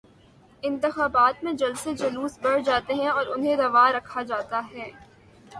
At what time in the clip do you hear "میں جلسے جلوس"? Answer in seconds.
1.43-2.39